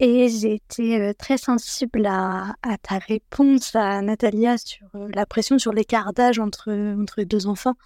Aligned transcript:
et 0.00 0.28
j'ai 0.28 0.54
été 0.54 1.00
euh, 1.00 1.12
très 1.16 1.38
sensible 1.38 2.06
à, 2.06 2.56
ta 2.82 2.98
réponse 2.98 3.76
à 3.76 4.02
Natalia 4.02 4.58
sur 4.58 4.88
la 4.94 5.26
pression 5.26 5.58
sur 5.58 5.72
l'écart 5.72 6.12
d'âge 6.12 6.40
entre, 6.40 6.72
entre 7.00 7.22
deux 7.22 7.46
enfants 7.46 7.76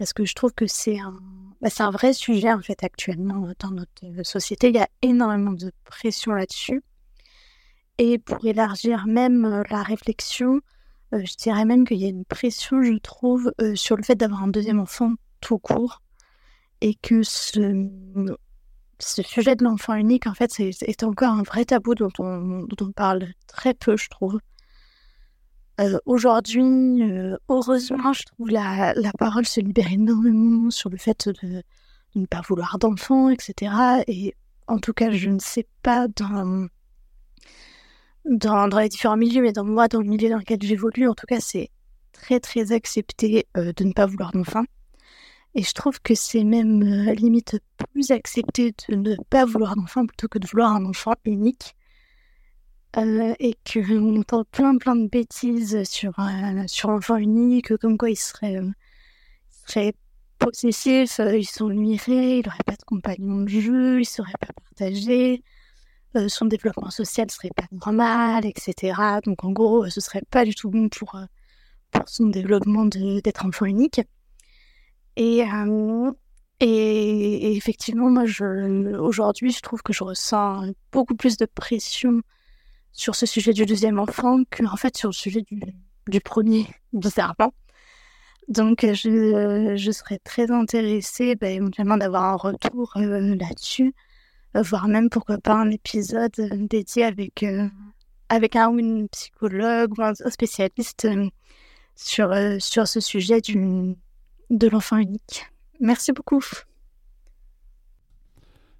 parce 0.00 0.14
que 0.14 0.24
je 0.24 0.34
trouve 0.34 0.54
que 0.54 0.66
c'est 0.66 0.98
un, 0.98 1.14
bah, 1.60 1.68
un 1.78 1.90
vrai 1.90 2.14
sujet 2.14 2.50
en 2.50 2.62
fait 2.62 2.82
actuellement 2.82 3.46
euh, 3.46 3.52
dans 3.58 3.70
notre 3.70 3.92
euh, 4.04 4.24
société. 4.24 4.68
Il 4.70 4.76
y 4.76 4.78
a 4.78 4.88
énormément 5.02 5.52
de 5.52 5.72
pression 5.84 6.32
là-dessus. 6.32 6.82
Et 7.98 8.18
pour 8.18 8.42
élargir 8.46 9.06
même 9.06 9.44
euh, 9.44 9.62
la 9.68 9.82
réflexion, 9.82 10.62
je 11.12 11.36
dirais 11.36 11.66
même 11.66 11.86
qu'il 11.86 11.98
y 11.98 12.06
a 12.06 12.08
une 12.08 12.24
pression, 12.24 12.82
je 12.82 12.94
trouve, 12.94 13.52
sur 13.74 13.96
le 13.96 14.02
fait 14.02 14.14
d'avoir 14.14 14.42
un 14.42 14.48
deuxième 14.48 14.80
enfant 14.80 15.12
tout 15.40 15.58
court. 15.58 16.00
Et 16.80 16.94
que 16.94 17.22
ce, 17.22 17.58
ce 19.00 19.22
sujet 19.22 19.56
de 19.56 19.64
l'enfant 19.64 19.94
unique, 19.94 20.26
en 20.26 20.34
fait, 20.34 20.52
c'est 20.52 21.02
encore 21.02 21.32
un 21.32 21.42
vrai 21.42 21.64
tabou 21.64 21.94
dont 21.94 22.12
on, 22.18 22.62
dont 22.62 22.86
on 22.86 22.92
parle 22.92 23.28
très 23.46 23.74
peu, 23.74 23.96
je 23.96 24.08
trouve. 24.08 24.38
Euh, 25.80 25.98
aujourd'hui, 26.04 27.02
euh, 27.02 27.36
heureusement, 27.48 28.12
je 28.12 28.24
trouve 28.24 28.50
la, 28.50 28.92
la 28.94 29.12
parole 29.12 29.46
se 29.46 29.60
libère 29.60 29.90
énormément 29.90 30.70
sur 30.70 30.90
le 30.90 30.98
fait 30.98 31.28
de, 31.28 31.62
ne 32.14 32.26
pas 32.26 32.42
vouloir 32.46 32.78
d'enfants, 32.78 33.30
etc. 33.30 34.02
Et 34.06 34.34
en 34.66 34.78
tout 34.78 34.92
cas, 34.92 35.10
je 35.10 35.30
ne 35.30 35.38
sais 35.38 35.66
pas 35.82 36.06
dans, 36.08 36.66
dans, 38.24 38.66
les 38.78 38.88
différents 38.88 39.16
milieux, 39.16 39.42
mais 39.42 39.52
dans 39.52 39.64
moi, 39.64 39.88
dans 39.88 40.00
le 40.00 40.08
milieu 40.08 40.28
dans 40.28 40.38
lequel 40.38 40.58
j'évolue, 40.62 41.08
en 41.08 41.14
tout 41.14 41.26
cas, 41.26 41.40
c'est 41.40 41.70
très, 42.12 42.40
très 42.40 42.72
accepté 42.72 43.46
euh, 43.56 43.72
de 43.74 43.84
ne 43.84 43.92
pas 43.92 44.06
vouloir 44.06 44.32
d'enfants. 44.32 44.64
Et 45.54 45.62
je 45.62 45.72
trouve 45.72 46.00
que 46.00 46.14
c'est 46.14 46.44
même 46.44 46.82
limite 47.12 47.58
plus 47.92 48.10
accepté 48.12 48.72
de 48.88 48.94
ne 48.94 49.16
pas 49.30 49.44
vouloir 49.44 49.76
d'enfants 49.76 50.06
plutôt 50.06 50.28
que 50.28 50.38
de 50.38 50.46
vouloir 50.46 50.72
un 50.72 50.84
enfant 50.84 51.14
unique. 51.24 51.74
Euh, 52.96 53.34
et 53.38 53.56
qu'on 53.72 54.18
entend 54.18 54.44
plein 54.44 54.76
plein 54.76 54.96
de 54.96 55.06
bêtises 55.06 55.84
sur, 55.88 56.18
euh, 56.18 56.64
sur 56.66 56.90
l'enfant 56.90 57.16
unique, 57.16 57.76
comme 57.76 57.96
quoi 57.96 58.10
il 58.10 58.16
serait, 58.16 58.56
euh, 58.56 59.92
possessif, 60.38 61.20
il 61.20 61.46
s'ennuierait, 61.46 62.38
il 62.38 62.42
n'aurait 62.44 62.64
pas 62.66 62.74
de 62.74 62.82
compagnon 62.84 63.42
de 63.42 63.48
jeu, 63.48 63.96
il 63.96 64.00
ne 64.00 64.04
serait 64.04 64.32
pas 64.40 64.52
partagé, 64.52 65.44
son 66.28 66.46
développement 66.46 66.90
social 66.90 67.30
serait 67.30 67.50
pas 67.54 67.66
normal, 67.70 68.44
etc. 68.44 69.20
Donc 69.24 69.44
en 69.44 69.52
gros, 69.52 69.88
ce 69.88 70.00
serait 70.00 70.22
pas 70.28 70.44
du 70.44 70.54
tout 70.56 70.70
bon 70.70 70.88
pour, 70.88 71.16
pour 71.92 72.08
son 72.08 72.26
développement 72.26 72.86
d'être 72.86 73.46
enfant 73.46 73.66
unique. 73.66 74.00
Et, 75.20 75.44
et, 76.60 77.54
effectivement, 77.54 78.08
moi, 78.08 78.24
aujourd'hui, 78.98 79.52
je 79.52 79.60
trouve 79.60 79.82
que 79.82 79.92
je 79.92 80.02
ressens 80.02 80.72
beaucoup 80.92 81.14
plus 81.14 81.36
de 81.36 81.44
pression 81.44 82.22
sur 82.92 83.14
ce 83.14 83.26
sujet 83.26 83.52
du 83.52 83.66
deuxième 83.66 83.98
enfant 83.98 84.38
que 84.48 84.64
en 84.64 84.76
fait 84.76 84.96
sur 84.96 85.10
le 85.10 85.14
sujet 85.14 85.42
du, 86.06 86.20
premier, 86.20 86.66
bizarrement. 86.94 87.52
Donc 88.48 88.80
je, 88.82 89.90
serais 89.92 90.18
très 90.24 90.50
intéressée 90.50 91.36
bah, 91.36 91.50
éventuellement 91.50 91.98
d'avoir 91.98 92.24
un 92.24 92.36
retour 92.36 92.92
euh, 92.96 93.36
là-dessus, 93.36 93.94
euh, 94.56 94.62
voire 94.62 94.88
même 94.88 95.10
pourquoi 95.10 95.36
pas 95.36 95.54
un 95.54 95.70
épisode 95.70 96.32
euh, 96.38 96.48
dédié 96.52 97.04
avec, 97.04 97.44
avec 98.30 98.56
un 98.56 98.70
ou 98.70 98.78
une 98.78 99.08
psychologue 99.10 99.98
ou 99.98 100.02
un 100.02 100.14
spécialiste 100.14 101.06
sur, 101.94 102.34
sur 102.58 102.88
ce 102.88 103.00
sujet 103.00 103.42
du, 103.42 103.96
de 104.50 104.68
l'enfant 104.68 104.98
unique. 104.98 105.46
Merci 105.80 106.12
beaucoup. 106.12 106.44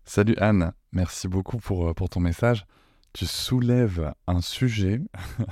Salut 0.05 0.35
Anne, 0.39 0.73
merci 0.93 1.29
beaucoup 1.29 1.59
pour, 1.59 1.95
pour 1.95 2.09
ton 2.09 2.21
message 2.21 2.67
tu 3.13 3.27
soulèves 3.27 4.13
un 4.27 4.41
sujet, 4.41 5.01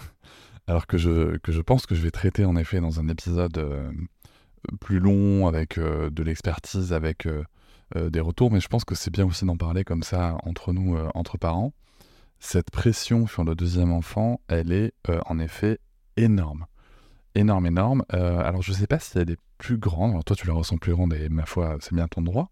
alors 0.67 0.87
que 0.87 0.99
je, 0.99 1.37
que 1.39 1.53
je 1.53 1.61
pense 1.61 1.87
que 1.87 1.95
je 1.95 2.03
vais 2.03 2.11
traiter 2.11 2.45
en 2.45 2.57
effet 2.57 2.81
dans 2.81 3.01
un 3.01 3.09
épisode 3.09 3.59
euh, 3.59 3.91
plus 4.81 5.01
long, 5.01 5.47
avec 5.47 5.79
euh, 5.79 6.11
de 6.11 6.23
l'expertise, 6.23 6.93
avec 6.93 7.27
euh, 7.27 7.45
des 7.95 8.21
retours, 8.21 8.53
mais 8.53 8.61
je 8.61 8.69
pense 8.69 8.85
que 8.85 8.95
c'est 8.95 9.11
bien 9.11 9.25
aussi 9.25 9.45
d'en 9.47 9.57
parler 9.57 9.83
comme 9.83 10.03
ça 10.03 10.37
entre 10.43 10.75
nous, 10.75 10.95
entre 11.15 11.39
parents. 11.39 11.73
Cette 12.39 12.71
pression 12.71 13.27
sur 13.27 13.45
le 13.45 13.55
deuxième 13.55 13.93
enfant, 13.93 14.43
elle 14.47 14.73
est 14.73 14.93
en 15.25 15.39
effet 15.39 15.79
énorme. 16.19 16.67
Énorme, 17.35 17.65
énorme. 17.65 18.05
alors 18.11 18.61
je 18.61 18.73
ne 18.73 18.77
sais 18.77 18.87
pas 18.87 18.99
si 18.99 19.17
elle 19.17 19.31
est 19.31 19.39
plus 19.59 19.77
grande, 19.77 20.13
alors 20.13 20.25
toi 20.25 20.37
tu 20.37 20.47
la 20.47 20.55
ressens 20.55 20.79
plus 20.79 20.93
grande 20.93 21.13
et 21.15 21.29
ma 21.29 21.47
foi 21.47 21.77
c'est 21.81 21.95
bien 21.95 22.09
ton 22.09 22.23
droit, 22.23 22.51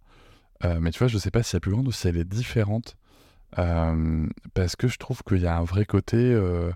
mais 0.63 0.91
tu 0.91 0.99
vois 0.99 1.09
je 1.09 1.15
ne 1.15 1.21
sais 1.21 1.31
pas 1.31 1.43
si 1.43 1.55
elle 1.55 1.59
est 1.59 1.61
plus 1.61 1.73
grande 1.73 1.89
ou 1.89 1.93
si 1.93 2.09
elle 2.09 2.17
est 2.17 2.25
différente 2.25 2.97
euh, 3.59 4.27
parce 4.55 4.77
que 4.77 4.89
je 4.89 4.99
trouve 4.99 5.23
qu'il 5.23 5.39
y 5.39 5.47
a 5.47 5.57
un 5.57 5.65
vrai 5.65 5.85
côté. 5.85 6.17
Euh, 6.17 6.71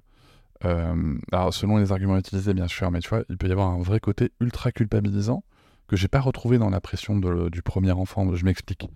euh, 0.64 1.18
alors, 1.32 1.54
selon 1.54 1.78
les 1.78 1.92
arguments 1.92 2.16
utilisés, 2.16 2.54
bien 2.54 2.68
sûr, 2.68 2.90
mais 2.90 3.00
tu 3.00 3.08
vois, 3.08 3.22
il 3.28 3.38
peut 3.38 3.48
y 3.48 3.52
avoir 3.52 3.68
un 3.68 3.82
vrai 3.82 4.00
côté 4.00 4.32
ultra 4.40 4.72
culpabilisant 4.72 5.42
que 5.88 5.96
j'ai 5.96 6.08
pas 6.08 6.20
retrouvé 6.20 6.58
dans 6.58 6.70
la 6.70 6.80
pression 6.80 7.16
du 7.16 7.62
premier 7.62 7.92
enfant. 7.92 8.34
Je 8.34 8.44
m'explique. 8.44 8.88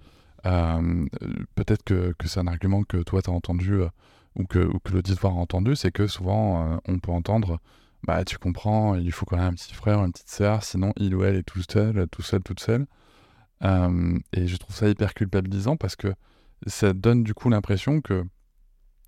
Peut-être 0.45 1.83
que, 1.85 2.15
que 2.19 2.29
c'est 2.29 2.41
un 2.41 2.47
argument 2.47 2.85
que 2.85 2.99
toi, 2.99 3.23
tu 3.23 3.31
as 3.31 3.33
entendu 3.33 3.81
ou 4.37 4.45
que, 4.45 4.59
ou 4.59 4.79
que 4.79 4.93
l'auditoire 4.93 5.33
a 5.33 5.37
entendu, 5.37 5.75
c'est 5.75 5.91
que 5.91 6.07
souvent, 6.07 6.79
on 6.87 6.99
peut 6.99 7.11
entendre 7.11 7.59
bah 8.07 8.25
tu 8.25 8.39
comprends, 8.39 8.95
il 8.95 9.13
faut 9.13 9.27
quand 9.27 9.37
même 9.37 9.47
un 9.47 9.55
petit 9.55 9.75
frère, 9.75 10.05
une 10.05 10.13
petite 10.13 10.31
sœur, 10.31 10.63
sinon 10.63 10.93
il 10.97 11.15
ou 11.15 11.25
elle 11.25 11.37
est 11.37 11.43
tout 11.43 11.63
seul, 11.69 12.07
tout 12.09 12.23
seul, 12.23 12.43
toute 12.43 12.61
seule. 12.61 12.87
et 13.63 14.47
je 14.47 14.57
trouve 14.57 14.77
ça 14.77 14.89
hyper 14.89 15.15
culpabilisant 15.15 15.77
parce 15.77 15.97
que 15.97 16.15
ça 16.67 16.93
donne 16.93 17.25
du 17.25 17.35
coup 17.35 17.49
l'impression 17.49 18.01
que 18.01 18.25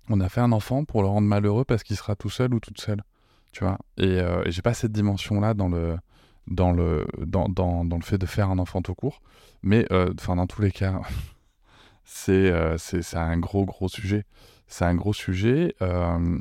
on 0.09 0.19
a 0.21 0.29
fait 0.29 0.41
un 0.41 0.51
enfant 0.51 0.85
pour 0.85 1.01
le 1.01 1.07
rendre 1.07 1.27
malheureux 1.27 1.65
parce 1.65 1.83
qu'il 1.83 1.95
sera 1.95 2.15
tout 2.15 2.29
seul 2.29 2.53
ou 2.53 2.59
toute 2.59 2.79
seule. 2.79 3.03
Tu 3.51 3.63
vois 3.63 3.77
euh, 3.99 4.43
et, 4.45 4.51
j'ai 4.51 4.61
pas 4.61 4.73
cette 4.73 4.91
dimension-là 4.91 5.53
dans 5.53 5.67
le, 5.67 5.97
dans, 6.47 6.71
le, 6.71 7.07
dans, 7.25 7.49
dans, 7.49 7.85
dans, 7.85 7.97
le 7.97 8.03
fait 8.03 8.17
de 8.17 8.25
faire 8.25 8.49
un 8.49 8.59
enfant 8.59 8.81
tout 8.81 8.95
court. 8.95 9.21
Mais 9.63 9.85
euh, 9.91 10.13
dans 10.13 10.47
tous 10.47 10.61
les 10.61 10.71
cas, 10.71 11.01
euh, 12.29 12.75
c'est 12.77 13.01
c'est 13.01 13.17
un 13.17 13.37
gros, 13.37 13.65
gros 13.65 13.89
sujet. 13.89 14.25
C'est 14.67 14.85
un 14.85 14.95
gros 14.95 15.13
sujet, 15.13 15.75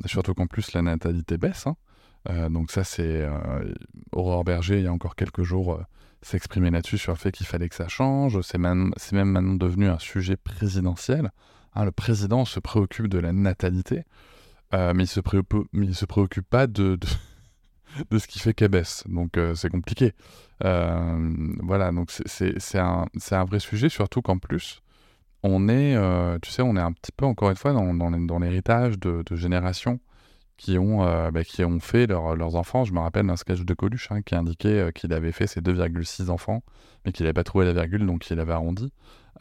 surtout 0.04 0.34
qu'en 0.34 0.48
plus 0.48 0.72
la 0.72 0.82
natalité 0.82 1.38
baisse. 1.38 1.68
Hein. 1.68 1.76
Donc 2.50 2.70
ça, 2.70 2.84
c'est 2.84 3.26
Aurore 4.12 4.44
Berger, 4.44 4.78
il 4.78 4.84
y 4.84 4.86
a 4.86 4.92
encore 4.92 5.16
quelques 5.16 5.42
jours, 5.42 5.80
s'exprimer 6.22 6.70
là-dessus 6.70 6.98
sur 6.98 7.12
le 7.12 7.18
fait 7.18 7.30
qu'il 7.30 7.46
fallait 7.46 7.68
que 7.68 7.74
ça 7.74 7.88
change. 7.88 8.40
C'est 8.40 8.58
même, 8.58 8.92
même, 9.12 9.30
maintenant 9.30 9.54
devenu 9.54 9.88
un 9.88 9.98
sujet 9.98 10.36
présidentiel. 10.36 11.30
Hein, 11.74 11.84
le 11.84 11.92
président 11.92 12.44
se 12.44 12.58
préoccupe 12.58 13.08
de 13.08 13.18
la 13.18 13.32
natalité. 13.32 14.04
mais 14.72 15.04
il 15.04 15.08
se 15.08 15.20
préoccupe, 15.20 15.68
il 15.72 15.94
se 15.94 16.04
préoccupe 16.04 16.48
pas 16.48 16.66
de, 16.66 16.98
de, 18.10 18.18
ce 18.18 18.26
qui 18.26 18.38
fait 18.38 18.54
qu'elle 18.54 18.70
baisse. 18.70 19.04
Donc 19.06 19.38
c'est 19.54 19.70
compliqué. 19.70 20.12
voilà, 20.60 21.92
donc 21.92 22.10
c'est 22.10 22.78
un, 22.78 23.06
un, 23.30 23.44
vrai 23.44 23.60
sujet, 23.60 23.88
surtout 23.88 24.22
qu'en 24.22 24.38
plus, 24.38 24.82
on 25.42 25.68
est, 25.68 25.96
tu 26.42 26.50
sais, 26.50 26.62
on 26.62 26.76
est 26.76 26.80
un 26.80 26.92
petit 26.92 27.12
peu, 27.12 27.24
encore 27.24 27.50
une 27.50 27.56
fois, 27.56 27.72
dans, 27.72 27.94
dans 27.94 28.38
l'héritage 28.38 28.98
de, 28.98 29.22
de 29.24 29.36
générations 29.36 30.00
qui 30.56 30.78
ont, 30.78 31.06
euh, 31.06 31.30
bah, 31.30 31.44
qui 31.44 31.64
ont 31.64 31.80
fait 31.80 32.06
leurs 32.06 32.56
enfants. 32.56 32.84
Je 32.84 32.92
me 32.92 33.00
rappelle 33.00 33.26
d'un 33.26 33.36
sketch 33.36 33.60
de 33.60 33.74
Coluche 33.74 34.08
hein, 34.10 34.22
qui 34.22 34.34
indiquait 34.34 34.80
euh, 34.80 34.90
qu'il 34.90 35.12
avait 35.12 35.32
fait 35.32 35.46
ses 35.46 35.60
2,6 35.60 36.30
enfants, 36.30 36.62
mais 37.04 37.12
qu'il 37.12 37.24
n'avait 37.24 37.34
pas 37.34 37.44
trouvé 37.44 37.66
la 37.66 37.72
virgule, 37.72 38.06
donc 38.06 38.28
il 38.30 38.40
avait 38.40 38.52
arrondi. 38.52 38.92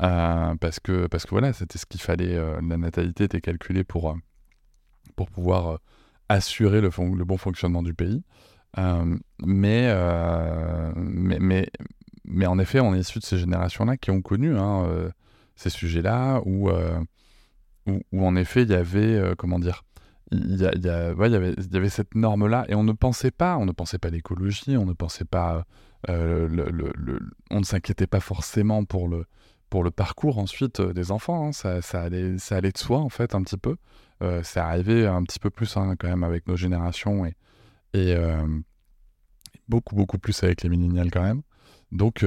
Euh, 0.02 0.56
parce, 0.56 0.80
que, 0.80 1.08
parce 1.08 1.26
que 1.26 1.32
voilà, 1.32 1.54
c'était 1.54 1.78
ce 1.78 1.86
qu'il 1.86 2.02
fallait. 2.02 2.36
la 2.36 2.78
natalité 2.78 3.26
était 3.26 3.42
calculée 3.42 3.84
pour, 3.84 4.18
pour 5.16 5.30
pouvoir 5.30 5.80
assurer 6.28 6.82
le, 6.82 6.90
le, 6.90 7.24
bon 7.24 7.38
fonctionnement 7.38 7.82
du 7.82 7.94
pays. 7.94 8.22
mais, 8.76 9.96
mais, 10.96 11.40
mais, 11.40 11.70
mais, 12.26 12.46
en 12.46 12.60
effet, 12.60 12.82
on 12.82 12.94
est 12.94 13.00
issu 13.00 13.20
de 13.20 13.24
ces 13.24 13.38
générations-là 13.38 13.96
qui 13.96 14.12
ont 14.12 14.22
connu 14.22 14.58
hein, 14.58 14.86
ces 15.56 15.70
sujets-là, 15.70 16.42
où, 16.46 16.70
où, 17.88 18.02
où, 18.12 18.26
en 18.26 18.36
effet, 18.36 18.64
il 18.64 18.72
y 18.72 18.76
avait, 18.76 19.34
comment 19.38 19.60
dire, 19.60 19.85
il 20.32 20.58
y, 20.60 20.66
avait, 20.66 21.54
il 21.54 21.74
y 21.74 21.78
avait 21.78 21.90
cette 21.90 22.16
norme-là, 22.16 22.66
et 22.68 22.76
on 22.76 22.84
ne 22.84 22.94
pensait 22.94 23.32
pas, 23.32 23.58
on 23.58 23.66
ne 23.66 23.72
pensait 23.72 24.00
pas 24.00 24.10
l'écologie, 24.10 24.76
on 24.78 24.86
ne 24.86 24.94
pensait 24.94 25.26
pas, 25.26 25.66
euh, 26.10 26.48
on 27.52 27.60
ne 27.60 27.64
s'inquiétait 27.64 28.08
pas 28.08 28.20
forcément 28.20 28.86
pour 28.86 29.08
le, 29.08 29.26
pour 29.70 29.84
le 29.84 29.92
parcours 29.92 30.40
ensuite 30.40 30.80
euh, 30.80 30.94
des 30.94 31.12
enfants. 31.12 31.48
Hein. 31.48 31.52
Ça, 31.52 31.82
ça, 31.82 32.02
allait, 32.02 32.38
ça 32.40 32.58
allait 32.58 32.72
de 32.72 32.78
soi 32.78 33.00
en 33.00 33.10
fait 33.10 33.36
un 33.36 33.44
petit 33.44 33.58
peu. 33.58 33.78
Euh, 34.24 34.42
c'est 34.44 34.60
arrivé 34.60 35.06
un 35.06 35.24
petit 35.24 35.40
peu 35.40 35.50
plus 35.50 35.78
hein, 35.78 35.96
quand 36.00 36.08
même 36.08 36.24
avec 36.24 36.48
nos 36.48 36.56
générations 36.56 37.26
et, 37.26 37.36
et 37.94 38.16
beaucoup 39.68 39.96
beaucoup 39.96 40.18
plus 40.18 40.44
avec 40.44 40.64
les 40.64 40.70
millénials 40.70 41.12
quand 41.12 41.24
même. 41.24 41.42
Donc 41.92 42.26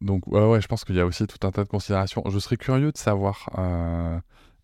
donc 0.00 0.26
ouais, 0.26 0.46
ouais, 0.46 0.60
je 0.60 0.68
pense 0.68 0.84
qu'il 0.84 0.94
y 0.94 1.00
a 1.00 1.06
aussi 1.06 1.26
tout 1.26 1.44
un 1.46 1.50
tas 1.50 1.64
de 1.64 1.68
considérations. 1.68 2.22
Je 2.28 2.38
serais 2.38 2.56
curieux 2.56 2.92
de 2.92 2.98
savoir 2.98 3.48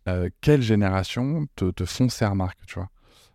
euh, 0.08 0.28
quelle 0.40 0.62
génération 0.62 1.46
te, 1.56 1.70
te 1.70 1.84
font 1.84 2.08
ces 2.08 2.26
remarques, 2.26 2.60
tu 2.66 2.74
vois? 2.74 2.90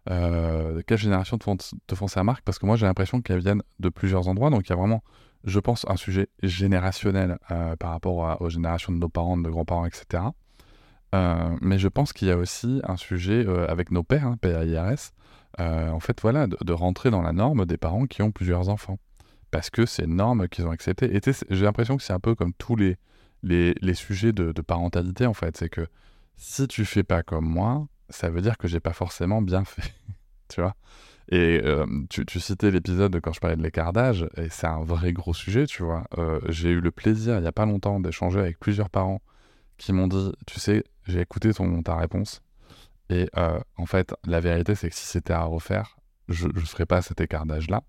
Euh, 0.10 0.82
Quelle 0.88 0.98
génération 0.98 1.38
te 1.38 1.44
font, 1.44 1.58
te 1.58 1.96
font 1.96 2.08
ces 2.08 2.20
remarques? 2.20 2.44
Parce 2.44 2.58
que 2.58 2.66
moi, 2.66 2.76
j'ai 2.76 2.86
l'impression 2.86 3.22
qu'elles 3.22 3.42
viennent 3.42 3.62
de 3.80 3.90
plusieurs 3.90 4.28
endroits. 4.28 4.50
Donc, 4.50 4.68
il 4.68 4.70
y 4.70 4.74
a 4.74 4.76
vraiment, 4.76 5.04
je 5.44 5.60
pense, 5.60 5.86
un 5.88 5.98
sujet 5.98 6.30
générationnel 6.42 7.38
euh, 7.52 7.76
par 7.76 7.92
rapport 7.92 8.42
aux 8.42 8.50
générations 8.50 8.94
de 8.94 8.98
nos 8.98 9.10
parents, 9.10 9.38
de 9.38 9.44
nos 9.44 9.52
grands-parents, 9.52 9.86
etc. 9.86 10.24
mais 11.62 11.80
je 11.80 11.88
pense 11.88 12.14
qu'il 12.14 12.28
y 12.28 12.32
a 12.32 12.38
aussi 12.38 12.82
un 12.84 12.98
sujet 12.98 13.46
avec 13.68 13.92
nos 13.92 14.04
pères, 14.04 14.28
hein, 14.28 14.38
PAIRS, 14.40 15.12
en 15.58 16.00
fait, 16.00 16.22
voilà, 16.22 16.48
de, 16.48 16.74
rentrer 16.74 17.10
dans 17.12 17.22
la 17.22 17.34
norme 17.34 17.66
des 17.66 17.78
parents 17.78 18.06
qui 18.06 18.22
ont 18.22 18.32
plusieurs 18.32 18.70
enfants. 18.70 19.00
Parce 19.52 19.72
que 19.72 19.88
c'est 19.88 20.06
une 20.06 20.16
norme 20.16 20.48
qu'ils 20.48 20.66
ont 20.68 20.72
acceptée. 20.72 21.20
J'ai 21.50 21.66
l'impression 21.66 21.98
que 21.98 22.04
c'est 22.04 22.14
un 22.14 22.20
peu 22.20 22.36
comme 22.36 22.54
tous 22.54 22.76
les, 22.76 22.98
les, 23.42 23.76
les 23.82 23.94
sujets 23.96 24.32
de, 24.32 24.52
de, 24.52 24.62
parentalité, 24.62 25.26
en 25.26 25.34
fait. 25.34 25.58
C'est 25.58 25.70
que 25.70 25.88
si 26.40 26.68
tu 26.68 26.86
fais 26.86 27.04
pas 27.04 27.22
comme 27.22 27.46
moi, 27.46 27.88
ça 28.10 28.30
veut 28.30 28.42
dire 28.42 28.58
que 28.58 28.68
j'ai 28.68 28.80
pas 28.80 28.94
forcément 28.94 29.42
bien 29.42 29.66
fait. 29.66 29.94
tu 30.48 30.62
vois 30.62 30.76
Et 31.32 31.62
euh, 31.64 31.86
tu, 32.10 32.40
citais 32.40 32.72
l'épisode 32.72 33.20
quand 33.22 33.34
je 33.34 33.40
parlais 33.40 33.58
de 33.58 33.62
l'écart 33.62 33.94
d'âge, 33.94 34.28
et 34.38 34.50
c'est 34.50 34.68
un 34.68 34.84
vrai 34.84 35.14
gros 35.14 35.34
sujet, 35.34 35.68
tu 35.68 35.84
vois. 35.84 36.06
Euh, 36.18 36.40
j'ai 36.48 36.70
eu 36.70 36.80
le 36.80 36.92
plaisir, 36.92 37.38
il 37.38 37.44
y 37.44 37.48
a 37.48 37.52
pas 37.52 37.66
longtemps, 37.66 38.00
d'échanger 38.00 38.40
avec 38.40 38.60
plusieurs 38.60 38.90
parents 38.90 39.22
qui 39.78 39.94
m'ont 39.94 40.08
dit, 40.08 40.32
tu 40.48 40.60
sais, 40.60 40.84
j'ai 41.06 41.22
écouté 41.22 41.54
ton, 41.54 41.84
ta 41.84 41.96
réponse, 41.98 42.42
et 43.10 43.30
euh, 43.38 43.60
en 43.78 43.86
fait, 43.86 44.16
la 44.26 44.40
vérité, 44.40 44.76
c'est 44.76 44.90
que 44.90 44.96
si 44.96 45.06
c'était 45.06 45.34
à 45.34 45.44
refaire, 45.44 45.98
je 46.30 46.48
ne 46.48 46.60
ferais 46.62 46.86
pas 46.86 47.02
cet 47.02 47.22
écart 47.22 47.46
d'âge-là. 47.46 47.84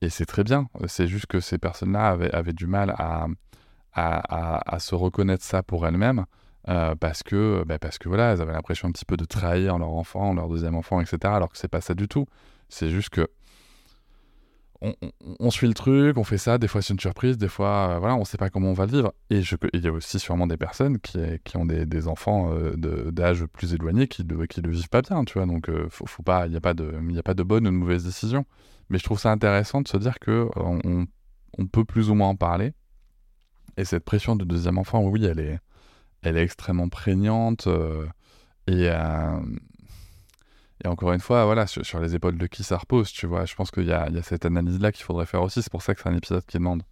Et 0.00 0.10
c'est 0.10 0.26
très 0.26 0.44
bien. 0.44 0.68
C'est 0.86 1.08
juste 1.08 1.26
que 1.26 1.40
ces 1.40 1.58
personnes-là 1.58 2.08
avaient, 2.08 2.32
avaient, 2.32 2.52
du 2.52 2.68
mal 2.68 2.94
à, 2.96 3.26
à, 3.92 4.74
à, 4.74 4.78
se 4.78 4.94
reconnaître 4.94 5.44
ça 5.44 5.64
pour 5.64 5.86
elles-mêmes. 5.86 6.24
Euh, 6.68 6.94
parce 6.94 7.22
que 7.22 7.64
bah, 7.66 7.78
parce 7.78 7.98
que 7.98 8.08
voilà, 8.08 8.32
elles 8.32 8.42
avaient 8.42 8.52
l'impression 8.52 8.88
un 8.88 8.92
petit 8.92 9.06
peu 9.06 9.16
de 9.16 9.24
trahir 9.24 9.78
leur 9.78 9.90
enfant, 9.90 10.34
leur 10.34 10.48
deuxième 10.48 10.74
enfant, 10.74 11.00
etc. 11.00 11.18
Alors 11.24 11.50
que 11.50 11.56
c'est 11.56 11.68
pas 11.68 11.80
ça 11.80 11.94
du 11.94 12.08
tout. 12.08 12.26
C'est 12.68 12.90
juste 12.90 13.10
que 13.10 13.26
on, 14.80 15.50
suit 15.50 15.66
le 15.66 15.74
truc, 15.74 16.18
on 16.18 16.22
fait 16.22 16.38
ça, 16.38 16.56
des 16.56 16.68
fois 16.68 16.82
c'est 16.82 16.92
une 16.92 17.00
surprise, 17.00 17.36
des 17.36 17.48
fois 17.48 17.94
euh, 17.94 17.98
voilà, 17.98 18.14
on 18.14 18.24
sait 18.24 18.36
pas 18.36 18.48
comment 18.48 18.68
on 18.68 18.74
va 18.74 18.86
le 18.86 18.92
vivre. 18.92 19.12
Et 19.30 19.40
il 19.72 19.80
y 19.80 19.88
a 19.88 19.92
aussi 19.92 20.20
sûrement 20.20 20.46
des 20.46 20.56
personnes 20.56 21.00
qui, 21.00 21.18
qui 21.42 21.56
ont 21.56 21.64
des, 21.66 22.06
enfants 22.06 22.52
euh, 22.52 22.76
d'âge 23.10 23.44
plus 23.46 23.74
éloigné 23.74 24.06
qui 24.06 24.24
ne 24.24 24.46
qui 24.46 24.60
le 24.60 24.70
vivent 24.70 24.88
pas 24.88 25.02
bien, 25.02 25.24
tu 25.24 25.34
vois. 25.34 25.46
Donc 25.46 25.68
faut, 25.90 26.22
pas, 26.22 26.46
il 26.46 26.50
n'y 26.50 26.56
a 26.56 26.60
pas 26.60 26.74
de, 26.74 26.94
il 27.08 27.18
a 27.18 27.22
pas 27.22 27.34
de 27.34 27.42
bonne 27.42 27.66
ou 27.66 27.70
de 27.70 27.76
mauvaise 27.76 28.04
décision. 28.04 28.44
Mais 28.90 28.98
je 28.98 29.04
trouve 29.04 29.18
ça 29.18 29.32
intéressant 29.32 29.80
de 29.80 29.88
se 29.88 29.96
dire 29.96 30.18
que 30.20 30.48
on, 30.54 31.06
on 31.58 31.66
peut 31.66 31.84
plus 31.84 32.10
ou 32.10 32.14
moins 32.14 32.28
en 32.28 32.36
parler. 32.36 32.72
Et 33.76 33.84
cette 33.84 34.04
pression 34.04 34.36
de 34.36 34.44
deuxième 34.44 34.78
enfant, 34.78 35.02
oui, 35.02 35.24
elle 35.24 35.40
est, 35.40 35.58
elle 36.22 36.36
est 36.36 36.42
extrêmement 36.42 36.88
prégnante. 36.88 37.66
Euh, 37.66 38.06
et, 38.66 38.88
euh, 38.88 39.40
et 40.84 40.88
encore 40.88 41.12
une 41.12 41.20
fois, 41.20 41.44
voilà, 41.44 41.66
sur, 41.66 42.00
les 42.00 42.14
épaules 42.14 42.38
de 42.38 42.46
qui 42.46 42.62
ça 42.62 42.78
repose, 42.78 43.10
tu 43.10 43.26
vois. 43.26 43.44
Je 43.44 43.54
pense 43.54 43.70
qu'il 43.70 43.84
y, 43.84 43.92
a, 43.92 44.10
cette 44.22 44.44
analyse-là 44.44 44.92
qu'il 44.92 45.04
faudrait 45.04 45.26
faire 45.26 45.42
aussi. 45.42 45.62
C'est 45.62 45.70
pour 45.70 45.82
ça 45.82 45.94
que 45.94 46.02
c'est 46.02 46.08
un 46.08 46.16
épisode 46.16 46.44
qui 46.46 46.58
demande 46.58 46.82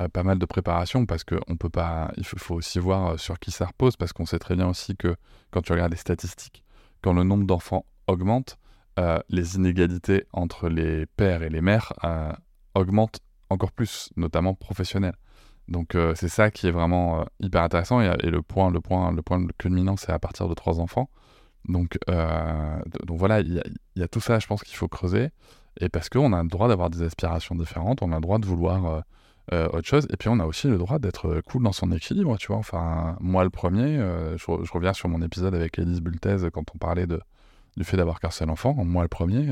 euh, 0.00 0.08
pas 0.08 0.22
mal 0.22 0.38
de 0.38 0.46
préparation, 0.46 1.06
parce 1.06 1.24
qu'on 1.24 1.56
peut 1.56 1.70
pas. 1.70 2.12
Il 2.16 2.24
faut, 2.24 2.54
aussi 2.54 2.78
voir 2.78 3.18
sur 3.18 3.38
qui 3.38 3.50
ça 3.50 3.66
repose, 3.66 3.96
parce 3.96 4.12
qu'on 4.12 4.26
sait 4.26 4.38
très 4.38 4.56
bien 4.56 4.68
aussi 4.68 4.96
que 4.96 5.16
quand 5.50 5.62
tu 5.62 5.72
regardes 5.72 5.92
les 5.92 5.98
statistiques, 5.98 6.64
quand 7.02 7.12
le 7.12 7.24
nombre 7.24 7.46
d'enfants 7.46 7.84
augmente, 8.06 8.58
les 9.30 9.56
inégalités 9.56 10.26
entre 10.32 10.68
les 10.68 11.06
pères 11.06 11.42
et 11.42 11.48
les 11.48 11.62
mères 11.62 11.92
augmentent 12.74 13.20
encore 13.48 13.72
plus, 13.72 14.10
notamment 14.16 14.54
professionnelles. 14.54 15.16
Donc 15.68 15.94
euh, 15.94 16.14
c'est 16.16 16.28
ça 16.28 16.50
qui 16.50 16.66
est 16.66 16.70
vraiment 16.70 17.20
euh, 17.20 17.24
hyper 17.40 17.62
intéressant 17.62 18.00
et, 18.00 18.16
le 18.22 18.42
point 18.42 18.70
le 18.70 18.80
point 18.80 19.12
le 19.12 19.22
point 19.22 19.44
culminant 19.58 19.96
c'est 19.96 20.12
à 20.12 20.18
partir 20.18 20.48
de 20.48 20.54
trois 20.54 20.80
enfants. 20.80 21.08
Donc 21.68 21.98
euh, 22.10 22.80
donc 23.06 23.18
voilà 23.18 23.40
il 23.40 23.62
y, 23.96 24.02
a 24.02 24.08
tout 24.08 24.20
ça 24.20 24.38
je 24.40 24.46
pense 24.46 24.62
qu'il 24.62 24.76
faut 24.76 24.88
creuser 24.88 25.30
et 25.80 25.88
parce 25.88 26.08
qu'on 26.08 26.32
a 26.32 26.42
le 26.42 26.48
droit 26.48 26.68
d'avoir 26.68 26.90
des 26.90 27.02
aspirations 27.02 27.54
différentes, 27.54 28.02
on 28.02 28.10
a 28.10 28.16
le 28.16 28.20
droit 28.20 28.38
de 28.38 28.46
vouloir 28.46 29.04
autre 29.52 29.86
chose 29.86 30.06
et 30.10 30.16
puis 30.16 30.28
on 30.28 30.40
a 30.40 30.46
aussi 30.46 30.66
le 30.66 30.78
droit 30.78 30.98
d'être 30.98 31.40
cool 31.46 31.62
dans 31.62 31.72
son 31.72 31.92
équilibre 31.92 32.36
tu 32.38 32.48
vois. 32.48 32.56
Enfin 32.56 33.16
moi 33.20 33.44
le 33.44 33.50
premier 33.50 33.98
je, 34.36 34.72
reviens 34.72 34.92
sur 34.92 35.08
mon 35.08 35.22
épisode 35.22 35.54
avec 35.54 35.78
Elise 35.78 36.00
Bultez 36.00 36.48
quand 36.52 36.64
on 36.74 36.78
parlait 36.78 37.06
de 37.06 37.20
du 37.76 37.84
fait 37.84 37.96
d'avoir 37.96 38.20
qu'un 38.20 38.30
seul 38.30 38.50
enfant. 38.50 38.74
Moi 38.84 39.02
le 39.02 39.08
premier 39.08 39.48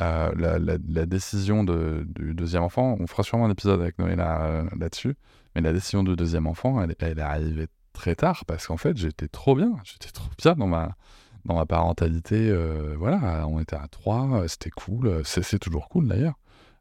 la, 0.00 0.58
la, 0.58 1.06
décision 1.06 1.64
du 1.64 2.34
deuxième 2.34 2.62
enfant, 2.62 2.96
on 2.98 3.06
fera 3.06 3.22
sûrement 3.22 3.46
un 3.46 3.50
épisode 3.50 3.80
avec 3.80 3.98
Noé 3.98 4.16
là, 4.16 4.64
là-dessus, 4.78 5.14
mais 5.54 5.60
la 5.60 5.72
décision 5.72 6.02
du 6.02 6.16
deuxième 6.16 6.46
enfant, 6.46 6.82
elle, 6.82 6.90
est 7.00 7.20
arrivée 7.20 7.66
très 7.92 8.14
tard 8.14 8.44
parce 8.46 8.66
qu'en 8.66 8.76
fait, 8.76 8.96
j'étais 8.96 9.28
trop 9.28 9.54
bien. 9.54 9.72
J'étais 9.84 10.10
trop 10.10 10.30
bien 10.38 10.54
dans 10.54 10.66
ma, 10.66 10.96
dans 11.44 11.54
ma 11.54 11.66
parentalité. 11.66 12.48
Euh, 12.48 12.94
voilà, 12.98 13.46
on 13.46 13.60
était 13.60 13.76
à 13.76 13.86
trois, 13.90 14.44
c'était 14.48 14.70
cool. 14.70 15.22
C'est 15.24 15.58
toujours 15.58 15.88
cool 15.88 16.08
d'ailleurs. 16.08 16.34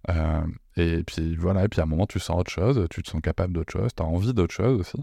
Euh, 0.09 0.41
et 0.77 1.03
puis 1.03 1.35
voilà, 1.35 1.65
et 1.65 1.67
puis 1.67 1.79
à 1.79 1.83
un 1.83 1.87
moment, 1.87 2.05
tu 2.05 2.19
sens 2.19 2.39
autre 2.39 2.51
chose, 2.51 2.87
tu 2.89 3.03
te 3.03 3.09
sens 3.09 3.21
capable 3.21 3.53
d'autre 3.53 3.71
chose, 3.71 3.91
tu 3.95 4.01
as 4.01 4.05
envie 4.05 4.33
d'autre 4.33 4.53
chose 4.53 4.79
aussi. 4.79 4.97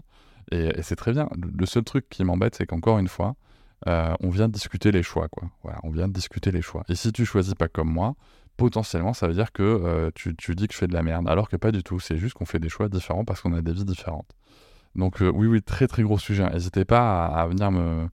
Et, 0.51 0.81
c'est 0.81 0.95
très 0.95 1.11
bien. 1.11 1.29
Le 1.37 1.65
seul 1.65 1.83
truc 1.83 2.09
qui 2.09 2.23
m'embête, 2.23 2.55
c'est 2.55 2.65
qu'encore 2.65 2.99
une 2.99 3.07
fois, 3.07 3.35
euh, 3.87 4.13
on 4.19 4.29
vient 4.29 4.47
de 4.47 4.53
discuter 4.53 4.91
les 4.91 5.03
choix, 5.03 5.27
on 5.83 5.89
vient 5.89 6.07
discuter 6.07 6.51
les 6.51 6.61
choix. 6.61 6.83
Et 6.89 6.95
si 6.95 7.11
tu 7.11 7.25
choisis 7.25 7.53
pas 7.53 7.67
comme 7.67 7.89
moi, 7.89 8.15
potentiellement, 8.57 9.13
ça 9.13 9.27
veut 9.27 9.33
dire 9.33 9.51
que 9.51 9.63
euh, 9.63 10.11
tu, 10.13 10.33
dis 10.33 10.67
que 10.67 10.73
je 10.73 10.79
fais 10.79 10.87
de 10.87 10.93
la 10.93 11.03
merde. 11.03 11.29
Alors 11.29 11.49
que 11.49 11.55
pas 11.55 11.71
du 11.71 11.83
tout. 11.83 11.99
C'est 11.99 12.17
juste 12.17 12.33
qu'on 12.33 12.45
fait 12.45 12.59
des 12.59 12.69
choix 12.69 12.89
différents 12.89 13.23
parce 13.23 13.41
qu'on 13.41 13.53
a 13.53 13.61
des 13.61 13.71
vies 13.71 13.85
différentes. 13.85 14.31
Donc, 14.95 15.21
euh, 15.21 15.31
oui, 15.33 15.47
oui, 15.47 15.61
très, 15.61 15.87
très 15.87 16.03
gros 16.03 16.17
sujet. 16.17 16.49
N'hésitez 16.49 16.83
pas 16.83 17.25
à, 17.25 17.47
venir 17.47 17.71
me, 17.71 18.09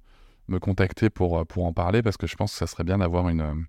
contacter 0.61 1.11
pour, 1.11 1.35
en 1.35 1.73
parler 1.73 2.03
parce 2.03 2.17
que 2.17 2.27
je 2.27 2.37
pense 2.37 2.53
que 2.53 2.59
ça 2.59 2.67
serait 2.69 2.85
bien 2.85 2.99
d'avoir 2.99 3.29
une, 3.29 3.67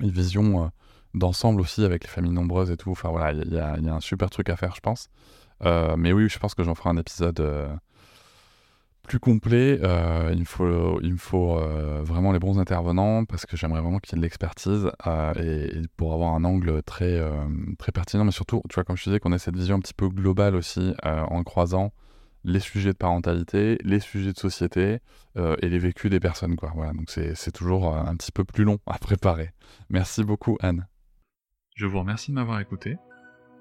une 0.00 0.10
vision 0.10 0.70
d'ensemble 1.12 1.60
aussi 1.60 1.84
avec 1.84 2.04
les 2.04 2.08
familles 2.08 2.32
nombreuses 2.32 2.70
et 2.70 2.78
tout. 2.78 2.90
Enfin, 2.90 3.10
voilà, 3.10 3.32
il 3.32 3.52
y, 3.52 3.56
y, 3.56 3.58
a 3.58 3.94
un 3.94 4.00
super 4.00 4.30
truc 4.30 4.48
à 4.48 4.56
faire, 4.56 4.74
je 4.74 4.80
pense. 4.80 5.10
mais 5.62 6.12
oui, 6.12 6.30
je 6.30 6.38
pense 6.38 6.54
que 6.54 6.62
j'en 6.62 6.74
ferai 6.74 6.88
un 6.88 6.96
épisode 6.96 7.78
plus 9.04 9.20
complet, 9.20 9.78
euh, 9.82 10.30
il 10.32 10.40
me 10.40 11.16
faut, 11.16 11.58
euh, 11.58 12.02
vraiment 12.02 12.32
les 12.32 12.38
bons 12.38 12.58
intervenants 12.58 13.24
parce 13.24 13.46
que 13.46 13.56
j'aimerais 13.56 13.80
vraiment 13.80 13.98
qu'il 13.98 14.14
y 14.14 14.18
ait 14.18 14.20
de 14.20 14.22
l'expertise 14.22 14.90
euh, 15.06 15.34
et, 15.34 15.82
pour 15.96 16.12
avoir 16.14 16.34
un 16.34 16.44
angle 16.44 16.82
très, 16.82 17.20
pertinent. 17.92 18.24
Mais 18.24 18.32
surtout, 18.32 18.62
tu 18.68 18.74
vois, 18.74 18.84
comme 18.84 18.96
je 18.96 19.04
disais, 19.04 19.20
qu'on 19.20 19.32
ait 19.32 19.38
cette 19.38 19.56
vision 19.56 19.76
un 19.76 19.80
petit 19.80 19.94
peu 19.94 20.08
globale 20.08 20.56
aussi 20.56 20.94
en 21.02 21.42
croisant 21.44 21.92
les 22.46 22.60
sujets 22.60 22.92
de 22.92 22.98
parentalité, 22.98 23.78
les 23.84 24.00
sujets 24.00 24.32
de 24.32 24.38
société 24.38 24.98
et 25.36 25.68
les 25.68 25.78
vécus 25.78 26.10
des 26.10 26.20
personnes. 26.20 26.56
Voilà, 26.74 26.92
donc 26.92 27.10
c'est 27.10 27.52
toujours 27.52 27.96
un 27.96 28.16
petit 28.16 28.32
peu 28.32 28.44
plus 28.44 28.64
long 28.64 28.78
à 28.86 28.98
préparer. 28.98 29.50
Merci 29.90 30.24
beaucoup, 30.24 30.56
Anne. 30.60 30.86
Je 31.76 31.86
vous 31.86 31.98
remercie 31.98 32.30
de 32.30 32.36
m'avoir 32.36 32.60
écouté. 32.60 32.96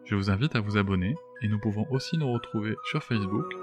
Je 0.06 0.16
vous 0.16 0.30
invite 0.30 0.56
à 0.56 0.60
vous 0.60 0.78
abonner 0.78 1.16
et 1.42 1.48
nous 1.48 1.60
pouvons 1.60 1.86
aussi 1.90 2.18
nous 2.18 2.32
retrouver 2.32 2.76
sur 2.92 3.04
Facebook, 3.04 3.46